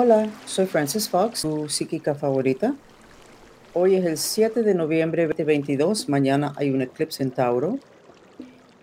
Hola, 0.00 0.28
soy 0.46 0.66
Frances 0.66 1.08
Fox, 1.08 1.42
tu 1.42 1.68
psíquica 1.68 2.14
favorita. 2.14 2.72
Hoy 3.74 3.96
es 3.96 4.04
el 4.06 4.16
7 4.16 4.62
de 4.62 4.72
noviembre 4.72 5.22
de 5.22 5.28
2022. 5.30 6.08
Mañana 6.08 6.52
hay 6.54 6.70
un 6.70 6.82
eclipse 6.82 7.20
en 7.24 7.32
Tauro. 7.32 7.80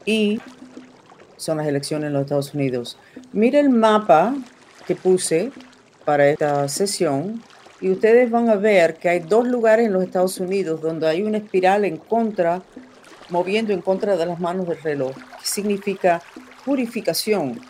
Y 0.06 0.42
son 1.38 1.60
las 1.60 1.68
elecciones 1.68 2.08
en 2.08 2.14
los 2.14 2.24
Estados 2.24 2.54
Unidos. 2.54 2.98
Mira 3.32 3.62
el 3.62 3.70
mapa 3.70 4.36
que 4.86 4.98
puse 4.98 5.54
para 6.04 6.28
esta 6.28 6.68
sesión 6.68 7.42
y 7.80 7.92
ustedes 7.92 8.30
van 8.30 8.50
a 8.50 8.56
ver 8.56 8.96
que 8.96 9.08
hay 9.08 9.20
dos 9.20 9.48
lugares 9.48 9.86
en 9.86 9.94
los 9.94 10.04
Estados 10.04 10.38
Unidos 10.42 10.82
donde 10.82 11.08
hay 11.08 11.22
una 11.22 11.38
espiral 11.38 11.86
en 11.86 11.96
contra, 11.96 12.62
moviendo 13.30 13.72
en 13.72 13.80
contra 13.80 14.18
de 14.18 14.26
las 14.26 14.42
manos 14.42 14.68
del 14.68 14.82
reloj, 14.82 15.16
que 15.16 15.46
significa 15.46 16.22
purificación. 16.66 17.62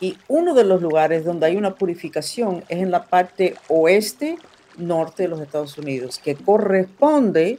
Y 0.00 0.16
uno 0.28 0.54
de 0.54 0.64
los 0.64 0.80
lugares 0.80 1.24
donde 1.24 1.46
hay 1.46 1.56
una 1.56 1.74
purificación 1.74 2.64
es 2.68 2.78
en 2.78 2.90
la 2.90 3.06
parte 3.06 3.56
oeste 3.68 4.38
norte 4.76 5.24
de 5.24 5.28
los 5.28 5.40
Estados 5.40 5.76
Unidos, 5.76 6.18
que 6.18 6.36
corresponde 6.36 7.58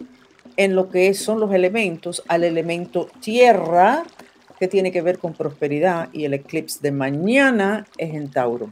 en 0.55 0.75
lo 0.75 0.89
que 0.89 1.13
son 1.13 1.39
los 1.39 1.53
elementos 1.53 2.23
al 2.27 2.43
elemento 2.43 3.09
tierra, 3.21 4.03
que 4.59 4.67
tiene 4.67 4.91
que 4.91 5.01
ver 5.01 5.19
con 5.19 5.33
prosperidad, 5.33 6.09
y 6.11 6.25
el 6.25 6.33
eclipse 6.33 6.79
de 6.81 6.91
mañana 6.91 7.87
es 7.97 8.13
en 8.13 8.29
Tauro. 8.29 8.69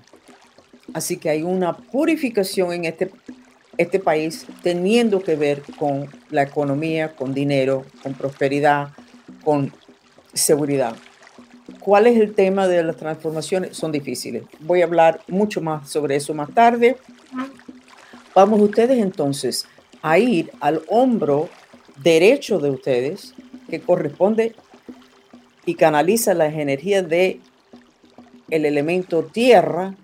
Así 0.94 1.18
que 1.18 1.30
hay 1.30 1.44
una 1.44 1.78
purificación 1.78 2.74
en 2.74 2.86
este, 2.86 3.12
este 3.78 4.00
país 4.00 4.46
teniendo 4.64 5.22
que 5.22 5.36
ver 5.36 5.62
con 5.78 6.10
la 6.30 6.44
economía, 6.44 7.16
con 7.16 7.34
dinero, 7.34 7.86
con 8.04 8.14
prosperidad, 8.14 8.90
con 9.44 9.72
seguridad. 10.34 10.96
¿Cuál 11.88 12.06
es 12.08 12.20
el 12.20 12.36
tema 12.36 12.68
de 12.68 12.84
las 12.84 12.98
transformaciones? 12.98 13.78
Son 13.78 13.94
difíciles. 13.94 14.44
Voy 14.60 14.82
a 14.82 14.84
hablar 14.84 15.22
mucho 15.30 15.62
más 15.62 15.90
sobre 15.90 16.18
eso 16.18 16.34
más 16.34 16.54
tarde. 16.54 16.98
Vamos 18.36 18.60
ustedes 18.60 19.02
entonces 19.02 19.66
a 20.02 20.20
ir 20.20 20.52
al 20.60 20.82
hombro 20.90 21.48
derecho 22.04 22.60
de 22.60 22.72
ustedes, 22.72 23.34
que 23.70 23.80
corresponde 23.80 24.54
y 25.66 25.76
canaliza 25.76 26.34
las 26.34 26.54
energías 26.56 27.08
de 27.08 27.40
el 28.50 28.66
elemento 28.66 29.24
tierra 29.24 29.96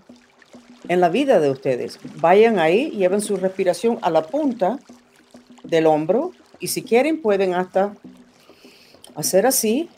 en 0.87 1.01
la 1.01 1.09
vida 1.09 1.41
de 1.41 1.49
ustedes. 1.49 1.99
Vayan 2.21 2.59
ahí, 2.59 2.91
lleven 2.91 3.19
su 3.19 3.35
respiración 3.35 3.99
a 4.03 4.09
la 4.09 4.21
punta 4.21 4.79
del 5.65 5.87
hombro 5.87 6.31
y 6.61 6.69
si 6.69 6.81
quieren 6.81 7.21
pueden 7.21 7.53
hasta 7.53 7.93
hacer 9.15 9.45
así. 9.45 9.89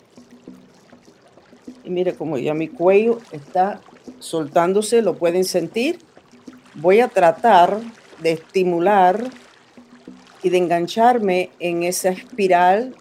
Y 1.86 1.90
mire 1.90 2.14
cómo 2.14 2.36
ya 2.36 2.52
mi 2.52 2.66
cuello 2.66 3.20
está 3.30 3.80
soltándose, 4.18 5.02
lo 5.02 5.16
pueden 5.16 5.44
sentir. 5.44 6.00
Voy 6.74 6.98
a 6.98 7.06
tratar 7.06 7.78
de 8.20 8.32
estimular 8.32 9.22
y 10.42 10.50
de 10.50 10.58
engancharme 10.58 11.50
en 11.60 11.84
esa 11.84 12.08
espiral 12.08 12.92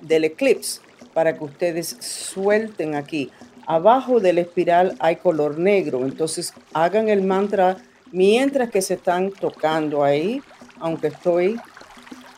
del 0.00 0.24
eclipse 0.24 0.80
para 1.12 1.36
que 1.36 1.42
ustedes 1.42 1.96
suelten 2.00 2.94
aquí. 2.94 3.32
Abajo 3.66 4.20
de 4.20 4.32
la 4.32 4.42
espiral 4.42 4.96
hay 5.00 5.16
color 5.16 5.58
negro, 5.58 6.04
entonces 6.04 6.54
hagan 6.72 7.08
el 7.08 7.22
mantra 7.22 7.78
mientras 8.12 8.70
que 8.70 8.80
se 8.80 8.94
están 8.94 9.32
tocando 9.32 10.04
ahí, 10.04 10.40
aunque 10.78 11.08
estoy 11.08 11.56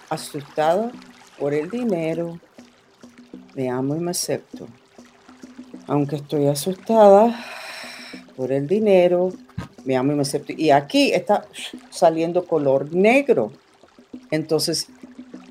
asustada 0.09 0.91
por 1.39 1.53
el 1.53 1.69
dinero, 1.69 2.41
me 3.55 3.69
amo 3.69 3.95
y 3.95 4.01
me 4.01 4.11
acepto. 4.11 4.69
Aunque 5.87 6.17
estoy 6.17 6.47
asustada 6.47 7.39
por 8.37 8.53
el 8.53 8.67
dinero, 8.67 9.33
me 9.85 9.97
amo 9.97 10.13
y 10.13 10.17
me 10.17 10.23
acepto. 10.23 10.53
Y 10.57 10.71
aquí 10.71 11.13
está 11.13 11.47
saliendo 11.91 12.45
color 12.45 12.95
negro. 12.95 13.53
Entonces, 14.31 14.89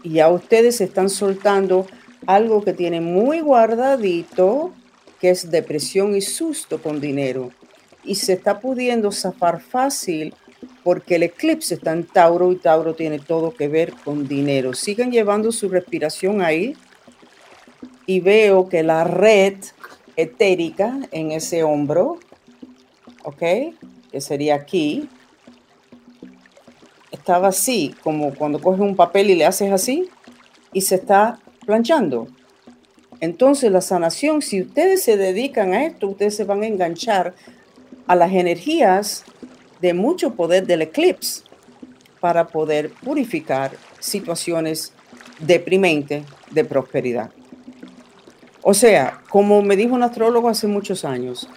ya 0.04 0.30
ustedes 0.30 0.82
están 0.82 1.10
soltando 1.10 1.86
algo 2.26 2.64
que 2.64 2.74
tiene 2.74 3.02
muy 3.02 3.42
guardadito, 3.42 4.72
que 5.20 5.30
es 5.32 5.52
depresión 5.52 6.16
y 6.16 6.22
susto 6.22 6.82
con 6.82 7.00
dinero. 7.00 7.52
Y 8.04 8.16
se 8.16 8.34
está 8.34 8.60
pudiendo 8.60 9.12
zafar 9.12 9.62
fácil 9.62 10.34
porque 10.84 11.16
el 11.16 11.24
eclipse 11.24 11.76
está 11.76 11.92
en 11.92 12.06
Tauro 12.06 12.52
y 12.52 12.56
Tauro 12.56 12.96
tiene 12.96 13.20
todo 13.20 13.54
que 13.54 13.68
ver 13.68 13.94
con 14.04 14.28
dinero. 14.28 14.74
Sigan 14.74 15.12
llevando 15.12 15.52
su 15.52 15.70
respiración 15.70 16.42
ahí 16.42 16.76
y 18.06 18.20
veo 18.20 18.68
que 18.68 18.82
la 18.82 19.04
red 19.04 19.56
etérica 20.16 21.00
en 21.12 21.32
ese 21.32 21.64
hombro, 21.64 22.20
¿ok? 23.24 23.40
Que 24.12 24.22
sería 24.22 24.56
aquí, 24.56 25.10
estaba 27.12 27.50
así, 27.50 27.96
como 28.04 28.34
cuando 28.34 28.60
coges 28.60 28.82
un 28.82 28.96
papel 28.96 29.30
y 29.30 29.36
le 29.36 29.46
haces 29.46 29.72
así 29.72 30.10
y 30.74 30.82
se 30.82 30.96
está 30.96 31.40
planchando. 31.66 32.28
Entonces 33.20 33.72
la 33.72 33.82
sanación, 33.82 34.42
si 34.42 34.62
ustedes 34.62 35.04
se 35.04 35.18
dedican 35.18 35.74
a 35.74 35.86
esto, 35.86 36.08
ustedes 36.08 36.36
se 36.36 36.44
van 36.44 36.64
a 36.64 36.68
enganchar 36.68 37.36
a 38.08 38.16
las 38.16 38.32
energías 38.32 39.24
de 39.80 39.94
mucho 39.94 40.34
poder 40.34 40.66
del 40.66 40.82
eclipse 40.82 41.44
para 42.20 42.48
poder 42.48 42.92
purificar 43.04 43.72
situaciones 44.00 44.94
deprimentes 45.40 46.24
de 46.50 46.66
prosperidad. 46.66 47.32
O 48.64 48.74
sea, 48.74 49.22
como 49.30 49.62
me 49.62 49.76
dijo 49.76 49.96
un 49.96 50.04
astrólogo 50.04 50.50
hace 50.50 50.68
muchos 50.68 51.04
años, 51.04 51.50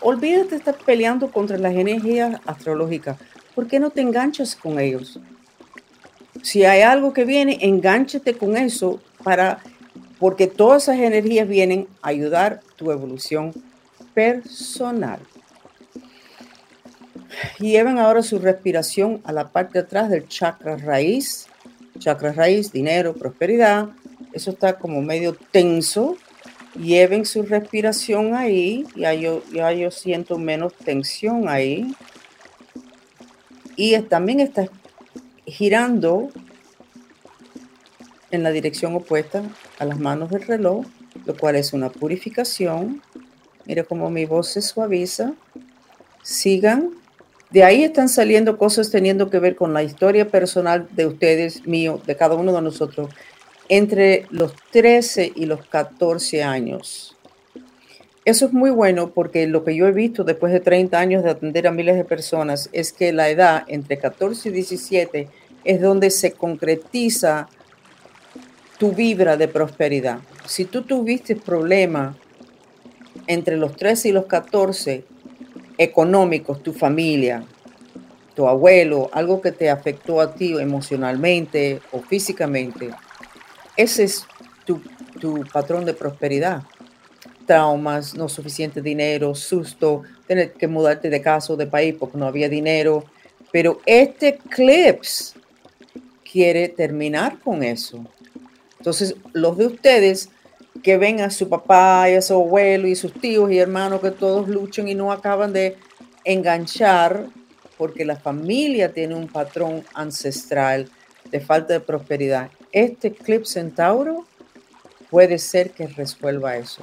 olvídate 0.00 0.50
de 0.50 0.56
estar 0.56 0.76
peleando 0.84 1.30
contra 1.30 1.58
las 1.58 1.74
energías 1.74 2.40
astrológicas. 2.44 3.18
¿Por 3.54 3.68
qué 3.68 3.78
no 3.78 3.90
te 3.90 4.00
enganchas 4.00 4.56
con 4.56 4.80
ellos? 4.80 5.20
Si 6.42 6.64
hay 6.64 6.82
algo 6.82 7.12
que 7.12 7.24
viene, 7.24 7.58
engánchate 7.60 8.34
con 8.34 8.56
eso 8.56 9.00
para, 9.22 9.60
porque 10.18 10.48
todas 10.48 10.84
esas 10.84 10.98
energías 10.98 11.46
vienen 11.46 11.86
a 12.02 12.08
ayudar 12.08 12.60
tu 12.76 12.90
evolución 12.90 13.52
personal. 14.12 15.20
Lleven 17.58 17.98
ahora 17.98 18.22
su 18.22 18.38
respiración 18.38 19.20
a 19.24 19.32
la 19.32 19.48
parte 19.48 19.74
de 19.74 19.84
atrás 19.84 20.10
del 20.10 20.28
chakra 20.28 20.76
raíz. 20.76 21.46
Chakra 21.98 22.32
raíz, 22.32 22.72
dinero, 22.72 23.14
prosperidad. 23.14 23.90
Eso 24.32 24.50
está 24.50 24.78
como 24.78 25.00
medio 25.00 25.36
tenso. 25.52 26.16
Lleven 26.78 27.24
su 27.24 27.42
respiración 27.42 28.34
ahí. 28.34 28.84
Ya 28.96 29.14
yo, 29.14 29.42
yo 29.52 29.90
siento 29.90 30.38
menos 30.38 30.74
tensión 30.74 31.48
ahí. 31.48 31.94
Y 33.76 33.98
también 34.02 34.40
está 34.40 34.68
girando 35.46 36.30
en 38.30 38.42
la 38.42 38.50
dirección 38.50 38.94
opuesta 38.94 39.42
a 39.78 39.84
las 39.84 39.98
manos 39.98 40.30
del 40.30 40.42
reloj, 40.42 40.86
lo 41.24 41.36
cual 41.36 41.56
es 41.56 41.72
una 41.72 41.90
purificación. 41.90 43.02
Mire 43.64 43.84
cómo 43.84 44.10
mi 44.10 44.24
voz 44.24 44.48
se 44.48 44.62
suaviza. 44.62 45.34
Sigan. 46.22 46.90
De 47.50 47.62
ahí 47.62 47.84
están 47.84 48.08
saliendo 48.08 48.58
cosas 48.58 48.90
teniendo 48.90 49.30
que 49.30 49.38
ver 49.38 49.54
con 49.54 49.72
la 49.72 49.84
historia 49.84 50.28
personal 50.28 50.88
de 50.90 51.06
ustedes, 51.06 51.66
mío, 51.66 52.00
de 52.04 52.16
cada 52.16 52.34
uno 52.34 52.52
de 52.52 52.62
nosotros, 52.62 53.10
entre 53.68 54.26
los 54.30 54.54
13 54.70 55.32
y 55.34 55.46
los 55.46 55.66
14 55.66 56.42
años. 56.42 57.16
Eso 58.24 58.46
es 58.46 58.52
muy 58.52 58.70
bueno 58.70 59.10
porque 59.10 59.46
lo 59.46 59.64
que 59.64 59.76
yo 59.76 59.86
he 59.86 59.92
visto 59.92 60.24
después 60.24 60.52
de 60.52 60.60
30 60.60 60.98
años 60.98 61.22
de 61.22 61.30
atender 61.30 61.66
a 61.66 61.72
miles 61.72 61.96
de 61.96 62.04
personas 62.04 62.70
es 62.72 62.92
que 62.92 63.12
la 63.12 63.28
edad 63.28 63.64
entre 63.68 63.98
14 63.98 64.48
y 64.48 64.52
17 64.52 65.28
es 65.64 65.80
donde 65.80 66.10
se 66.10 66.32
concretiza 66.32 67.48
tu 68.78 68.92
vibra 68.92 69.36
de 69.36 69.48
prosperidad. 69.48 70.20
Si 70.46 70.64
tú 70.64 70.82
tuviste 70.82 71.36
problemas 71.36 72.16
entre 73.26 73.56
los 73.56 73.76
13 73.76 74.08
y 74.08 74.12
los 74.12 74.26
14 74.26 75.04
económicos, 75.78 76.62
tu 76.62 76.72
familia, 76.72 77.44
tu 78.34 78.48
abuelo, 78.48 79.10
algo 79.12 79.40
que 79.40 79.52
te 79.52 79.70
afectó 79.70 80.20
a 80.20 80.34
ti 80.34 80.54
emocionalmente 80.58 81.80
o 81.92 82.00
físicamente, 82.00 82.90
ese 83.76 84.04
es 84.04 84.26
tu, 84.64 84.80
patrón 85.52 85.84
de 85.84 85.94
prosperidad. 85.94 86.62
Traumas, 87.46 88.14
no 88.14 88.28
suficiente 88.28 88.80
dinero, 88.80 89.34
susto, 89.34 90.02
tener 90.26 90.52
que 90.52 90.66
mudarte 90.66 91.10
de 91.10 91.20
casa 91.20 91.52
o 91.52 91.56
de 91.56 91.66
país 91.66 91.94
porque 91.98 92.18
no 92.18 92.26
había 92.26 92.48
dinero. 92.48 93.04
Pero 93.52 93.80
este 93.86 94.38
clips 94.38 95.34
quiere 96.30 96.68
terminar 96.68 97.38
con 97.40 97.62
eso. 97.62 98.04
Entonces, 98.78 99.14
los 99.32 99.56
de 99.56 99.66
ustedes 99.66 100.28
que 100.82 100.98
ven 100.98 101.20
a 101.20 101.30
su 101.30 101.48
papá 101.48 102.10
y 102.10 102.14
a 102.14 102.22
su 102.22 102.34
abuelo 102.34 102.88
y 102.88 102.96
sus 102.96 103.12
tíos 103.12 103.50
y 103.50 103.58
hermanos 103.58 104.00
que 104.00 104.10
todos 104.10 104.48
luchan 104.48 104.88
y 104.88 104.94
no 104.94 105.12
acaban 105.12 105.52
de 105.52 105.76
enganchar 106.24 107.26
porque 107.78 108.04
la 108.04 108.16
familia 108.16 108.92
tiene 108.92 109.14
un 109.14 109.28
patrón 109.28 109.84
ancestral 109.94 110.90
de 111.30 111.40
falta 111.40 111.74
de 111.74 111.80
prosperidad. 111.80 112.50
Este 112.74 113.12
clip 113.12 113.44
centauro 113.44 114.26
puede 115.08 115.38
ser 115.38 115.70
que 115.70 115.86
resuelva 115.86 116.56
eso. 116.56 116.82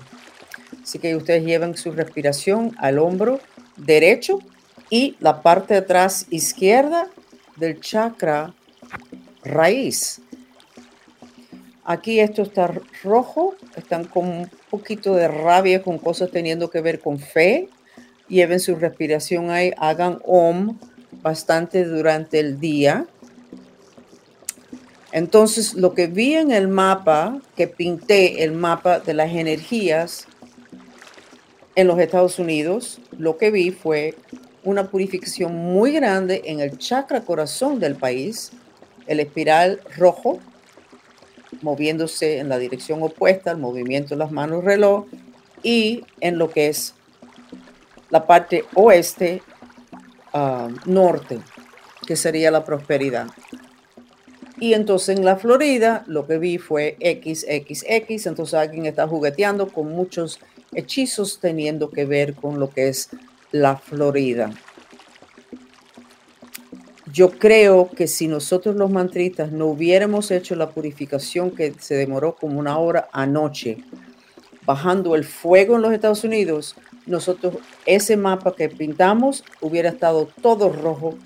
Así 0.81 0.99
que 0.99 1.17
ustedes 1.17 1.43
llevan 1.43 1.75
su 1.75 1.91
respiración 1.91 2.73
al 2.79 2.97
hombro 2.97 3.41
derecho 3.75 4.39
y 4.89 5.17
la 5.19 5.41
parte 5.41 5.73
de 5.73 5.81
atrás 5.81 6.27
izquierda 6.29 7.09
del 7.57 7.81
chakra 7.81 8.53
raíz. 9.43 10.21
Aquí 11.83 12.21
esto 12.21 12.44
está 12.44 12.71
rojo, 13.03 13.55
están 13.75 14.05
con 14.05 14.29
un 14.29 14.49
poquito 14.69 15.13
de 15.13 15.27
rabia, 15.27 15.83
con 15.83 15.97
cosas 15.97 16.31
teniendo 16.31 16.69
que 16.69 16.79
ver 16.79 17.01
con 17.01 17.19
fe. 17.19 17.67
Lleven 18.29 18.61
su 18.61 18.75
respiración 18.75 19.49
ahí, 19.49 19.73
hagan 19.75 20.19
OM 20.23 20.79
bastante 21.21 21.83
durante 21.83 22.39
el 22.39 22.61
día. 22.61 23.07
Entonces, 25.11 25.73
lo 25.73 25.93
que 25.93 26.07
vi 26.07 26.35
en 26.35 26.51
el 26.51 26.67
mapa, 26.67 27.39
que 27.55 27.67
pinté 27.67 28.43
el 28.43 28.53
mapa 28.53 28.99
de 28.99 29.13
las 29.13 29.31
energías 29.31 30.27
en 31.75 31.87
los 31.87 31.99
Estados 31.99 32.39
Unidos, 32.39 33.01
lo 33.17 33.37
que 33.37 33.51
vi 33.51 33.71
fue 33.71 34.15
una 34.63 34.89
purificación 34.89 35.55
muy 35.55 35.91
grande 35.91 36.43
en 36.45 36.59
el 36.59 36.77
chakra 36.77 37.21
corazón 37.21 37.79
del 37.79 37.95
país, 37.95 38.51
el 39.07 39.19
espiral 39.19 39.81
rojo, 39.97 40.39
moviéndose 41.61 42.37
en 42.37 42.47
la 42.47 42.57
dirección 42.57 43.03
opuesta 43.03 43.51
al 43.51 43.57
movimiento 43.57 44.09
de 44.09 44.19
las 44.19 44.31
manos 44.31 44.63
reloj, 44.63 45.05
y 45.63 46.05
en 46.21 46.37
lo 46.37 46.49
que 46.49 46.69
es 46.69 46.93
la 48.09 48.25
parte 48.25 48.65
oeste 48.75 49.41
ah, 50.33 50.69
norte, 50.85 51.39
que 52.07 52.15
sería 52.15 52.49
la 52.49 52.63
prosperidad. 52.63 53.27
Y 54.61 54.75
entonces 54.75 55.17
en 55.17 55.25
la 55.25 55.37
Florida 55.37 56.03
lo 56.05 56.27
que 56.27 56.37
vi 56.37 56.59
fue 56.59 56.95
XXX, 57.01 58.27
entonces 58.27 58.53
alguien 58.53 58.85
está 58.85 59.07
jugueteando 59.07 59.69
con 59.69 59.91
muchos 59.91 60.39
hechizos 60.75 61.39
teniendo 61.39 61.89
que 61.89 62.05
ver 62.05 62.35
con 62.35 62.59
lo 62.59 62.69
que 62.69 62.87
es 62.87 63.09
la 63.51 63.75
Florida. 63.77 64.51
Yo 67.11 67.31
creo 67.31 67.89
que 67.89 68.07
si 68.07 68.27
nosotros 68.27 68.75
los 68.75 68.91
mantristas 68.91 69.51
no 69.51 69.65
hubiéramos 69.65 70.29
hecho 70.29 70.53
la 70.53 70.69
purificación 70.69 71.49
que 71.49 71.73
se 71.79 71.95
demoró 71.95 72.35
como 72.35 72.59
una 72.59 72.77
hora 72.77 73.09
anoche, 73.11 73.79
bajando 74.63 75.15
el 75.15 75.23
fuego 75.23 75.77
en 75.77 75.81
los 75.81 75.91
Estados 75.91 76.23
Unidos, 76.23 76.75
nosotros 77.07 77.55
ese 77.87 78.15
mapa 78.15 78.55
que 78.55 78.69
pintamos 78.69 79.43
hubiera 79.59 79.89
estado 79.89 80.29
todo 80.43 80.71
rojo 80.71 81.17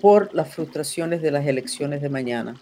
por 0.00 0.32
las 0.34 0.54
frustraciones 0.54 1.20
de 1.20 1.32
las 1.32 1.46
elecciones 1.46 2.00
de 2.00 2.08
mañana. 2.08 2.58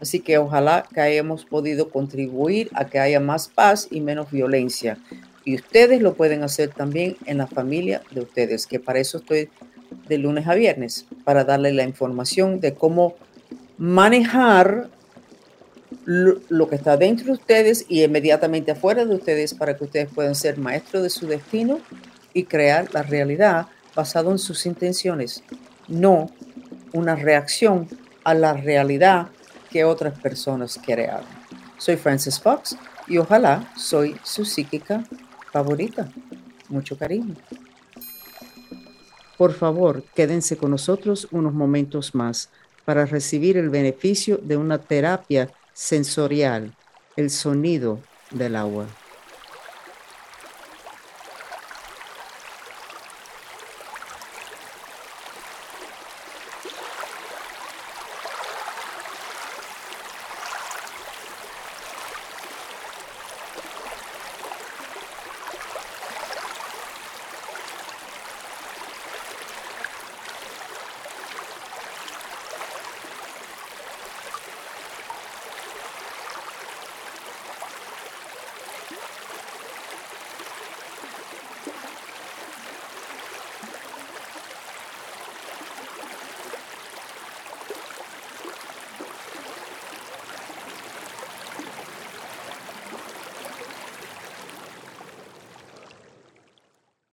Así 0.00 0.20
que 0.20 0.38
ojalá 0.38 0.86
que 0.92 1.00
hayamos 1.00 1.44
podido 1.44 1.90
contribuir 1.90 2.70
a 2.74 2.86
que 2.86 2.98
haya 2.98 3.20
más 3.20 3.48
paz 3.48 3.88
y 3.90 4.00
menos 4.00 4.30
violencia. 4.30 4.98
Y 5.44 5.56
ustedes 5.56 6.00
lo 6.00 6.14
pueden 6.14 6.42
hacer 6.42 6.70
también 6.70 7.16
en 7.26 7.38
la 7.38 7.46
familia 7.46 8.02
de 8.10 8.20
ustedes, 8.20 8.66
que 8.66 8.80
para 8.80 8.98
eso 8.98 9.18
estoy 9.18 9.48
de 10.08 10.18
lunes 10.18 10.46
a 10.46 10.54
viernes, 10.54 11.06
para 11.24 11.44
darle 11.44 11.72
la 11.72 11.84
información 11.84 12.60
de 12.60 12.74
cómo 12.74 13.14
manejar 13.76 14.88
lo, 16.04 16.68
que 16.68 16.76
está 16.76 16.96
dentro 16.96 17.26
de 17.26 17.32
ustedes 17.32 17.84
y 17.88 18.02
inmediatamente 18.02 18.72
afuera 18.72 19.04
de 19.04 19.14
ustedes 19.14 19.54
para 19.54 19.76
que 19.76 19.84
ustedes 19.84 20.08
puedan 20.12 20.34
ser 20.34 20.58
maestros 20.58 21.02
de 21.02 21.10
su 21.10 21.26
destino 21.26 21.80
y 22.32 22.44
crear 22.44 22.92
la 22.92 23.02
realidad 23.02 23.66
basado 23.94 24.30
en 24.30 24.38
sus 24.38 24.66
intenciones, 24.66 25.42
no 25.88 26.30
una 26.92 27.16
reacción 27.16 27.88
a 28.24 28.34
la 28.34 28.54
realidad 28.54 29.28
que 29.70 29.84
otras 29.84 30.18
personas 30.18 30.78
crearon. 30.84 31.26
Soy 31.78 31.96
Frances 31.96 32.38
Fox 32.40 32.76
y 33.06 33.18
ojalá 33.18 33.72
soy 33.76 34.16
su 34.22 34.44
psíquica 34.44 35.04
favorita. 35.52 36.08
Mucho 36.68 36.96
cariño. 36.96 37.34
Por 39.36 39.54
favor, 39.54 40.04
quédense 40.14 40.56
con 40.56 40.70
nosotros 40.70 41.26
unos 41.30 41.54
momentos 41.54 42.14
más 42.14 42.50
para 42.84 43.06
recibir 43.06 43.56
el 43.56 43.70
beneficio 43.70 44.38
de 44.38 44.56
una 44.56 44.78
terapia 44.78 45.48
sensorial, 45.72 46.74
el 47.16 47.30
sonido 47.30 48.00
del 48.30 48.56
agua. 48.56 48.86